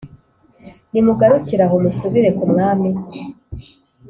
Nimugarukire 0.91 1.63
aho 1.67 1.75
musubire 1.83 2.29
ku 2.37 2.43
mwami 2.51 2.89